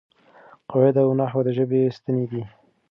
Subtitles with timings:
[0.69, 2.43] قواعد او نحو د ژبې ستنې دي.